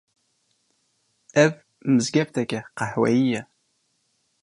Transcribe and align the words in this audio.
Ev 1.43 1.51
mizgefteke 1.93 2.59
qehweyî 2.77 3.25
ye 3.33 3.41